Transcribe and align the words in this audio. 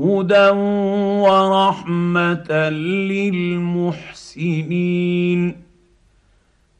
هدى 0.00 0.48
ورحمه 1.20 2.48
للمحسنين 4.30 5.56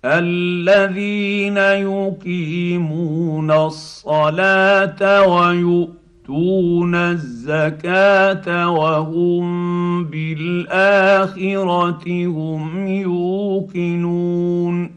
الذين 0.05 1.57
يقيمون 1.57 3.51
الصلاه 3.51 5.27
ويؤتون 5.27 6.95
الزكاه 6.95 8.71
وهم 8.71 10.05
بالاخره 10.05 12.05
هم 12.27 12.89
يوقنون 12.89 14.91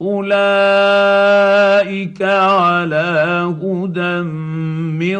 اولئك 0.00 0.32
على 2.22 3.54
هدى 3.62 4.22
من 4.22 5.18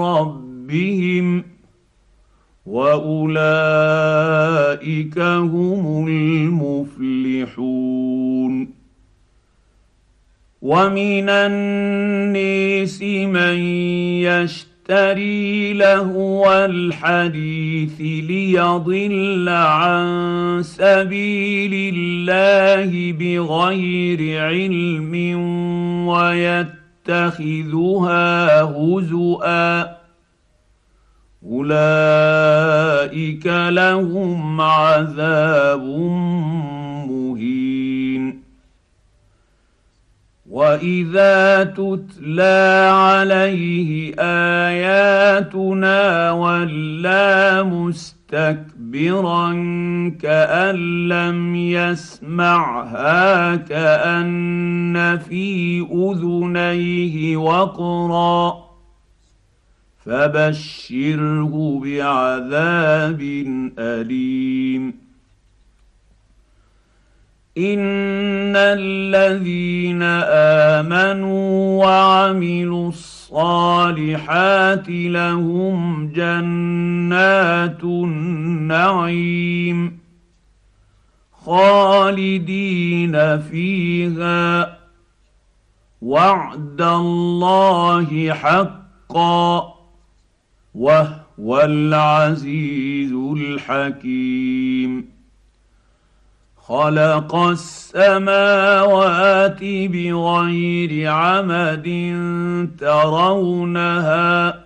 رب 0.00 0.43
ربهم 0.74 1.44
وأولئك 2.66 3.18
هم 5.18 6.06
المفلحون. 6.08 7.74
ومن 10.62 11.28
الناس 11.28 13.02
من 13.02 13.58
يشتري 14.24 15.72
لهو 15.72 16.66
الحديث 16.70 18.00
ليضل 18.00 19.48
عن 19.48 20.62
سبيل 20.62 21.94
الله 21.94 23.12
بغير 23.12 24.40
علم 24.42 25.14
ويتخذها 27.08 28.62
هزؤا. 28.62 30.03
أولئك 31.52 33.46
لهم 33.46 34.60
عذاب 34.60 35.82
مهين. 37.08 38.44
وإذا 40.50 41.64
تتلى 41.64 42.90
عليه 42.94 44.14
آياتنا 44.68 46.30
ولى 46.30 47.62
مستكبرا 47.62 49.52
كان 50.22 51.08
لم 51.08 51.56
يسمعها 51.56 53.56
كان 53.56 55.18
في 55.18 55.80
اذنيه 55.92 57.36
وقرا 57.36 58.63
فبشره 60.06 61.80
بعذاب 61.84 63.20
أليم. 63.78 64.94
إن 67.58 68.56
الذين 68.56 70.02
آمنوا 70.82 71.84
وعملوا 71.84 72.88
الصالحات 72.88 74.88
لهم 74.88 76.08
جنات 76.12 77.84
النعيم 77.84 79.98
خالدين 81.44 83.40
فيها. 83.40 84.78
وعد 86.02 86.82
الله 86.82 88.32
حقا. 88.32 89.73
وهو 90.74 91.60
العزيز 91.64 93.12
الحكيم. 93.12 95.14
خلق 96.68 97.34
السماوات 97.34 98.04
بغير 99.64 101.10
عمد 101.10 101.86
ترونها 102.80 104.64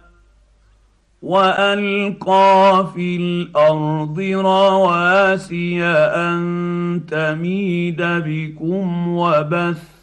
وألقى 1.23 2.91
في 2.95 3.17
الأرض 3.17 4.21
رواسي 4.21 5.85
أن 5.85 7.01
تميد 7.11 8.03
بكم 8.03 9.09
وبث 9.09 9.98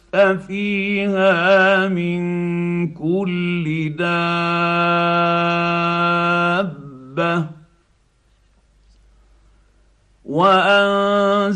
فيها 0.48 1.88
من 1.88 2.20
كل 2.94 3.94
دابه 3.98 5.16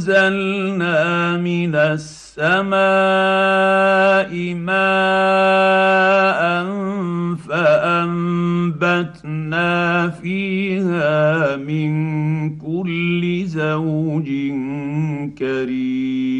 وانزلنا 0.01 0.97
من 1.37 1.75
السماء 1.75 2.71
ماء 4.55 6.41
فانبتنا 8.71 9.69
فيها 10.09 11.57
من 11.57 11.91
كل 12.59 13.45
زوج 13.47 14.29
كريم 15.39 16.40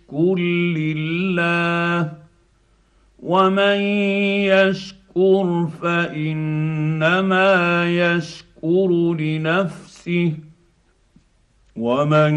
يشكر 0.11 0.39
لله 0.77 2.11
ومن 3.19 3.79
يشكر 4.51 5.67
فانما 5.81 7.49
يشكر 7.91 9.13
لنفسه 9.19 10.33
ومن 11.75 12.31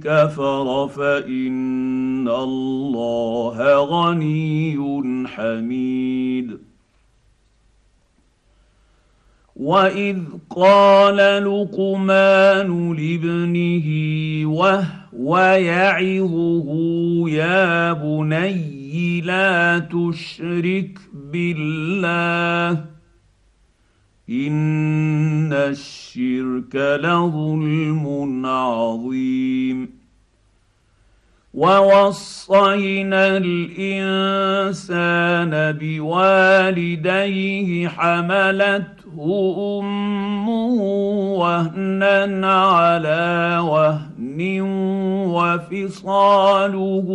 كفر 0.00 0.88
فان 0.88 2.28
الله 2.28 3.84
غني 3.84 5.26
حميد 5.28 6.58
واذ 9.56 10.18
قال 10.50 11.16
لقمان 11.16 12.92
لابنه 12.92 13.86
وهو 14.50 15.38
يعظه 15.38 16.68
يا 17.28 17.92
بني 17.92 19.20
لا 19.20 19.78
تشرك 19.78 20.98
بالله 21.14 22.84
ان 24.30 25.52
الشرك 25.52 26.76
لظلم 26.76 28.46
عظيم 28.46 29.93
ووصينا 31.54 33.36
الانسان 33.36 34.72
بوالديه 35.78 37.68
حملته 37.88 39.16
امه 39.80 40.74
وهنا 41.38 42.52
على 42.52 43.58
وهن 43.62 44.60
وفصاله 45.30 47.08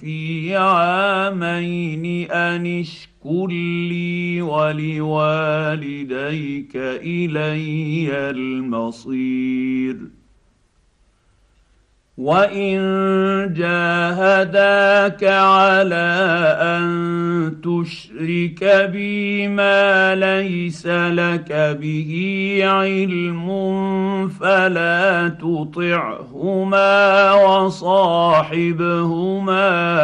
في 0.00 0.56
عامين 0.56 2.30
ان 2.30 2.80
اشكر 2.80 3.46
لي 3.88 4.42
ولوالديك 4.42 5.16
الي 6.76 8.30
المصير 8.30 10.21
وان 12.22 12.78
جاهداك 13.52 15.24
على 15.24 16.08
ان 16.62 17.56
تشرك 17.62 18.90
بي 18.92 19.48
ما 19.48 20.14
ليس 20.14 20.86
لك 20.86 21.76
به 21.80 22.12
علم 22.62 23.48
فلا 24.28 25.28
تطعهما 25.28 27.32
وصاحبهما 27.34 28.88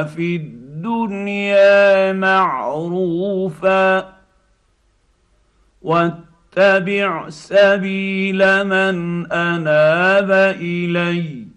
في 0.04 0.36
الدنيا 0.36 2.12
معروفا 2.12 4.08
واتبع 5.82 7.28
سبيل 7.28 8.64
من 8.64 9.26
اناب 9.32 10.30
اليّ 10.60 11.47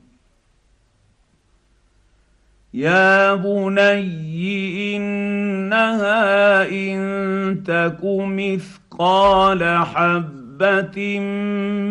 يا 2.74 3.36
بني 3.36 4.98
إنها 4.98 6.70
إن 6.70 7.64
تك 7.64 8.00
مثقال 8.04 9.86
حب 9.86 10.45
حبة 10.56 11.20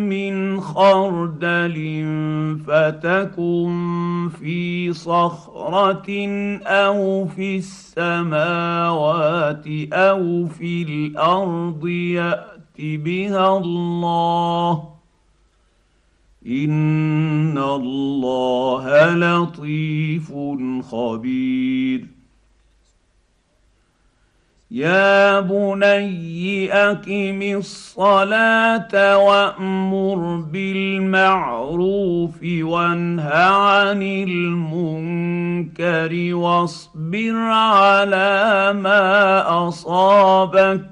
من 0.09 0.61
خردل 0.61 1.77
فتكن 2.67 4.29
في 4.39 4.93
صخرة 4.93 6.27
أو 6.63 7.25
في 7.25 7.57
السماوات 7.57 8.33
أو 9.93 10.45
في 10.45 10.83
الأرض 10.83 11.87
يأت 11.87 12.77
بها 12.77 13.57
الله. 13.57 14.83
إن 16.47 17.57
الله 17.57 19.15
لطيف 19.15 20.31
خبير. 20.91 22.14
يا 24.71 25.39
بني 25.39 26.73
اقم 26.73 27.41
الصلاه 27.41 29.17
وامر 29.17 30.35
بالمعروف 30.51 32.39
وانه 32.43 33.29
عن 33.29 34.01
المنكر 34.01 34.75
واصبر 36.35 37.35
على 37.37 38.73
ما 38.73 39.67
اصابك 39.67 40.85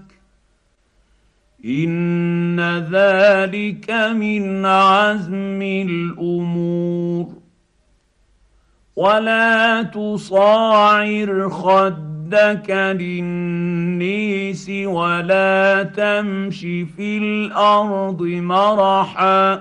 ان 1.65 2.59
ذلك 2.91 3.91
من 3.91 4.65
عزم 4.65 5.61
الأمور 5.61 7.27
ولا 8.95 9.81
تصاعر 9.83 11.49
خد 11.49 12.12
خدك 12.33 12.69
للنيس 12.69 14.69
ولا 14.69 15.83
تمش 15.83 16.59
في 16.59 17.17
الأرض 17.17 18.21
مرحا. 18.21 19.53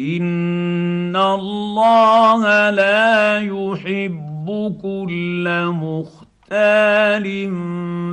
إن 0.00 1.16
الله 1.16 2.70
لا 2.70 3.38
يحب 3.38 4.78
كل 4.82 5.64
مختال 5.66 7.26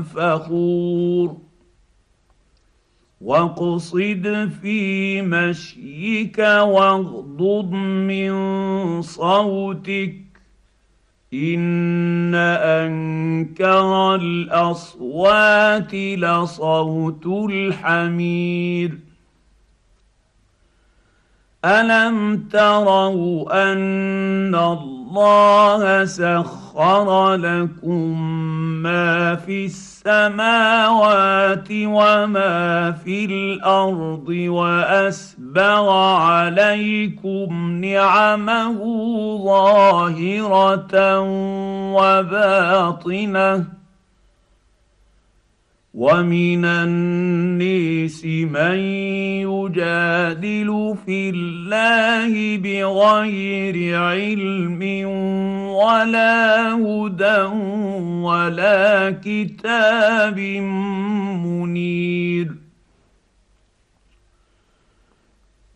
فخور. 0.04 1.38
واقصد 3.22 4.52
في 4.62 5.22
مشيك 5.22 6.40
واغضض 6.40 7.72
من 7.72 8.32
صوتك. 9.02 10.29
ان 11.34 12.36
انكر 12.36 14.16
الاصوات 14.16 15.94
لصوت 15.94 17.26
الحمير 17.26 18.98
الم 21.66 22.48
تروا 22.52 23.72
ان 23.74 24.56
الله 24.56 26.06
سخر 26.06 27.36
لكم 27.36 28.22
ما 28.84 29.36
في 29.36 29.66
السماوات 30.00 31.68
وما 31.72 32.92
في 32.92 33.26
الأرض 33.26 34.30
وأسبغ 34.30 35.90
عليكم 36.16 37.72
نعمه 37.82 38.78
ظاهرة 39.44 41.20
وباطنة 41.94 43.66
ومن 45.94 46.66
النيس 46.66 48.26
من 48.26 48.80
يجادل 49.52 50.96
في 51.06 51.30
الله 51.30 52.58
بغير 52.58 54.00
علم 54.00 54.82
ولا 55.70 56.74
هدى 56.74 57.42
ولا 58.24 59.12
كتاب 59.24 60.40
منير. 61.46 62.56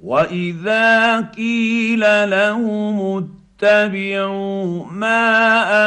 واذا 0.04 1.22
قيل 1.22 2.30
لهم 2.30 3.28
اتبعوا 3.64 4.86
ما 4.86 5.24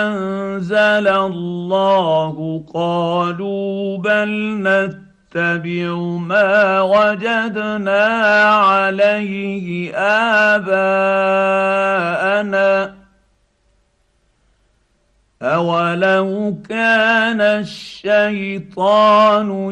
انزل 0.03 1.09
الله 1.09 2.65
قالوا 2.75 3.99
بل 3.99 4.59
نتبع 4.63 5.95
ما 6.19 6.81
وجدنا 6.81 8.05
عليه 8.55 9.95
اباءنا 10.55 10.77
اولو 15.43 16.57
كان 16.69 17.41
الشيطان 17.41 18.93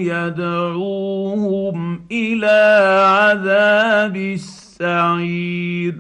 يدعوهم 0.00 1.76
إلى 2.12 2.78
عذاب 3.06 4.16
السعير 4.16 5.94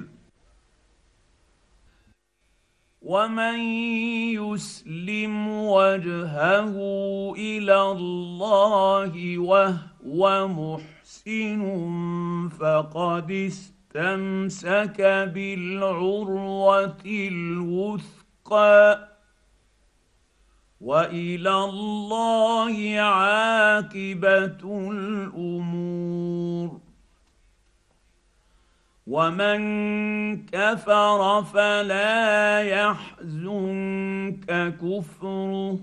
ومن 3.02 3.58
يسلم 4.34 5.48
وجهه 5.48 6.74
إلى 7.36 7.82
الله 7.82 9.38
وهو 9.38 10.48
محسن 10.48 11.62
فقد 12.60 13.30
استمسك 13.30 15.00
بالعروه 15.34 16.96
الوثقى 17.06 17.94
وإلى 20.84 21.64
الله 21.64 23.00
عاقبة 23.00 24.90
الأمور. 24.92 26.80
ومن 29.06 29.60
كفر 30.46 31.42
فلا 31.42 32.60
يحزنك 32.60 34.76
كفره. 34.76 35.78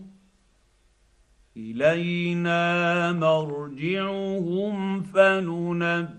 إلينا 1.57 3.11
مرجعهم 3.11 5.03
فننبئهم 5.03 6.11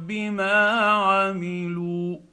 بما 0.00 0.70
عملوا. 0.90 2.29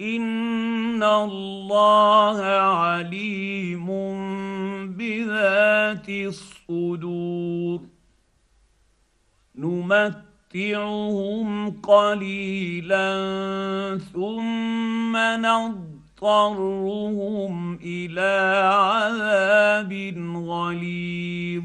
ان 0.00 1.02
الله 1.02 2.42
عليم 2.44 3.86
بذات 4.96 6.08
الصدور 6.08 7.80
نمت 9.54 10.26
نمتعهم 10.56 11.70
قليلا 11.70 13.08
ثم 14.14 15.16
نضطرهم 16.16 16.74
إلى 17.82 18.62
عذاب 18.74 19.92
غليظ 20.48 21.64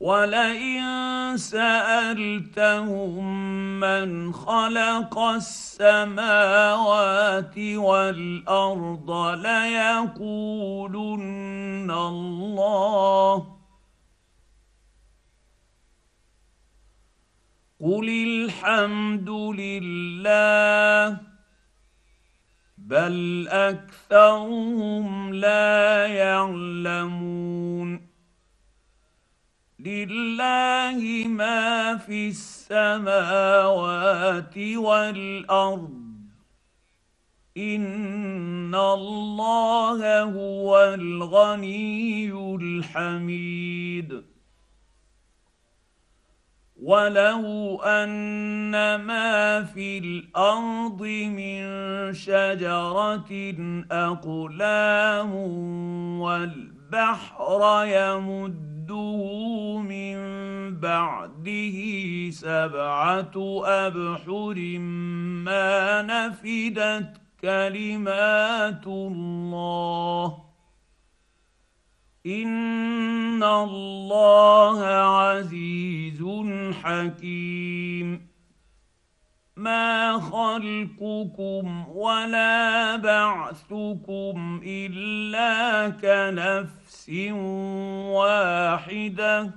ولئن 0.00 1.36
سألتهم 1.36 3.24
من 3.80 4.32
خلق 4.32 5.18
السماوات 5.18 6.78
والأرض 7.58 9.10
ليقولن 9.34 11.10
الله. 11.90 13.58
قل 17.80 18.08
الحمد 18.08 19.30
لله 19.30 21.20
بل 22.78 23.48
أكثرهم 23.48 25.34
لا 25.34 26.06
يعلمون. 26.06 28.07
لله 29.78 31.28
ما 31.28 31.96
في 31.96 32.28
السماوات 32.28 33.08
والأرض. 34.58 36.08
إن 37.56 38.74
الله 38.74 40.22
هو 40.22 40.94
الغني 40.94 42.32
الحميد. 42.60 44.22
ولو 46.82 47.82
أن 47.82 48.70
ما 48.96 49.64
في 49.64 49.98
الأرض 49.98 51.02
من 51.02 51.62
شجرة 52.14 53.54
أقلام 53.90 55.34
والبحر 56.20 57.62
يمده 58.90 59.78
من 59.82 60.16
بعده 60.80 61.78
سبعه 62.30 63.32
ابحر 63.64 64.78
ما 65.44 66.02
نفدت 66.02 67.20
كلمات 67.40 68.86
الله 68.86 70.44
ان 72.26 73.42
الله 73.42 74.84
عزيز 74.86 76.24
حكيم 76.82 78.27
ما 79.58 80.18
خلقكم 80.18 81.88
ولا 81.88 82.96
بعثكم 82.96 84.60
الا 84.64 85.88
كنفس 85.88 87.10
واحدة 88.14 89.50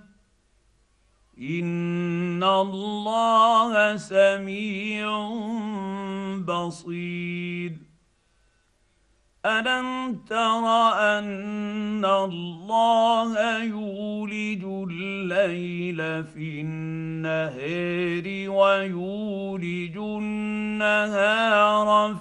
ان 1.39 2.43
الله 2.43 3.97
سميع 3.97 5.29
بصير 6.47 7.90
ألم 9.45 10.15
تر 10.29 10.65
أن 11.17 12.05
الله 12.05 13.63
يولج 13.63 14.63
الليل 14.63 16.23
في 16.23 16.61
النهار 16.61 18.49
ويولج 18.49 19.97
النهار 19.97 21.27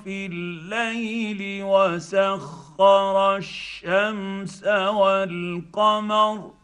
في 0.04 0.26
الليل 0.26 1.62
وسخر 1.64 3.36
الشمس 3.36 4.64
والقمر 4.66 6.59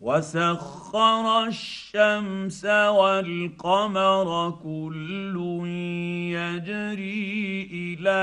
وسخر 0.00 1.44
الشمس 1.44 2.64
والقمر 2.64 4.50
كل 4.62 5.36
يجري 6.36 7.68
إلى 7.72 8.20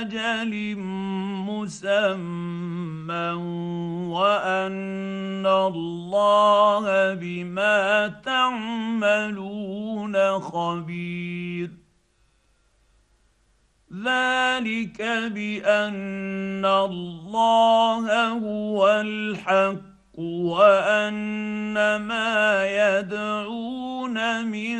أجل 0.00 0.76
مسمى 1.46 3.32
وان 4.10 5.46
الله 5.46 7.14
بما 7.14 8.08
تعملون 8.24 9.58
خبير 10.40 11.70
ذلك 13.92 15.02
بان 15.34 16.64
الله 16.64 18.28
هو 18.28 18.88
الحق 18.88 19.95
وأن 20.16 21.74
ما 21.96 22.66
يدعون 22.66 24.46
من 24.46 24.78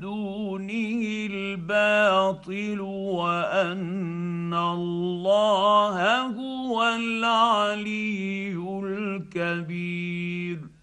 دونه 0.00 1.02
الباطل 1.30 2.80
وأن 2.80 4.54
الله 4.54 6.20
هو 6.20 6.82
العلي 6.82 8.56
الكبير. 8.84 10.73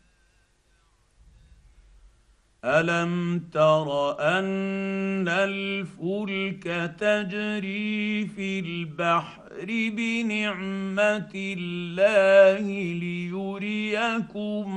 الم 2.66 3.40
تر 3.52 4.20
ان 4.20 5.28
الفلك 5.28 6.64
تجري 7.00 8.26
في 8.26 8.60
البحر 8.60 9.66
بنعمه 9.68 11.32
الله 11.36 12.60
ليريكم 12.94 14.76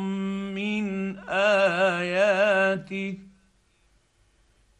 من 0.55 1.19
اياته 1.29 3.19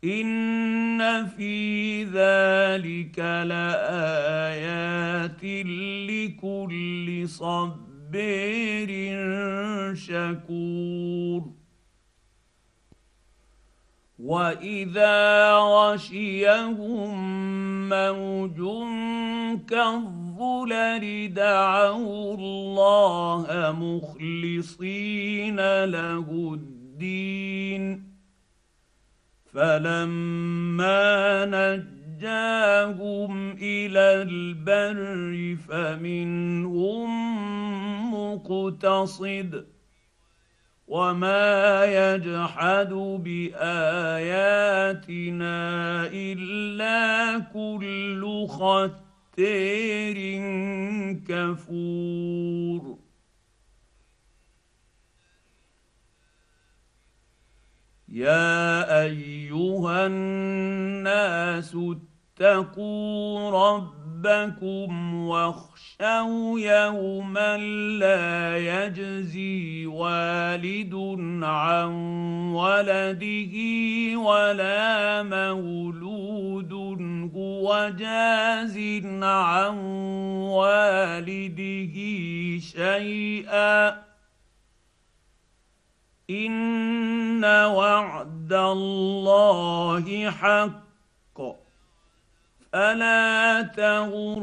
ان 0.05 1.27
في 1.27 2.05
ذلك 2.05 3.19
لايات 3.49 4.65
لكل 5.45 7.29
صبير 7.29 8.91
شكور 9.95 11.64
واذا 14.25 15.53
غشيهم 15.59 17.15
موج 17.89 18.59
كالظلل 19.69 21.35
دعوا 21.35 22.35
الله 22.35 23.47
مخلصين 23.81 25.57
له 25.85 26.55
الدين 26.55 28.05
فلما 29.53 31.45
نجاهم 31.45 33.33
إلى 33.53 34.23
البر 34.23 35.57
فمنهم 35.69 37.11
مقتصد 38.15 39.74
وما 40.89 41.85
يجحد 41.85 42.93
باياتنا 43.25 44.47
الا 46.13 47.39
كل 47.39 48.47
ختير 48.49 50.19
كفور 51.29 52.99
يا 58.09 59.03
ايها 59.03 60.07
الناس 60.07 61.77
اتقوا 62.41 63.51
ربكم 64.27 65.15
واخشوا 65.15 66.61
يوما 66.61 67.57
لا 67.99 68.59
يجزي 68.59 69.87
والد 69.87 70.95
عن 71.45 71.93
ولده 72.53 73.55
ولا 74.19 75.23
مولود 75.23 76.73
هو 77.37 77.93
جاز 77.99 78.79
عن 79.23 79.79
والده 80.49 81.97
شيئا. 82.61 83.89
إن 86.31 87.45
وعد 87.45 88.53
الله 88.53 90.31
حق. 90.31 90.84
فلا 92.75 93.63
تغرنكم 93.63 94.39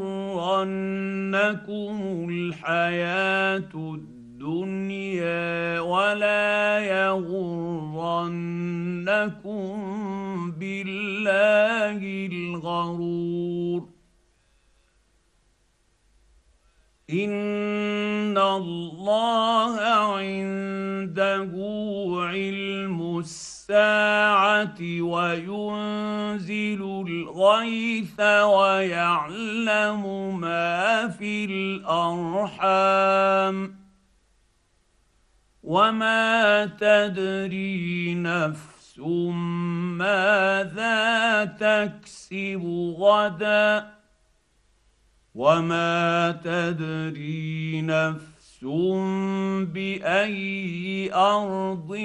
الحياة 2.29 3.71
الدنيا 3.75 5.79
ولا 5.79 6.79
يغرنكم 6.79 8.31
بالله 10.51 11.99
الغرور 12.31 13.89
ان 17.09 18.37
الله 18.37 19.79
عنده 20.15 21.51
علم 22.31 23.19
الساعة 23.19 24.79
وينزل 25.01 26.10
الغيث 27.51 28.19
ويعلم 28.19 30.03
ما 30.39 31.07
في 31.07 31.45
الأرحام 31.85 32.95
وما 35.63 36.65
تدري 36.65 38.13
نفس 38.15 38.99
ماذا 39.99 41.45
تكسب 41.45 42.95
غدا 42.97 43.87
وما 45.35 46.31
تدري 46.43 47.81
نفس 47.81 48.63
بأي 49.73 51.13
أرض 51.13 51.97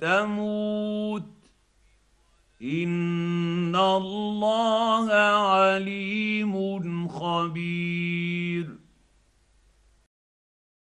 تموت 0.00 1.39
ان 2.62 3.76
الله 3.76 5.12
عليم 5.12 7.08
خبير 7.08 8.79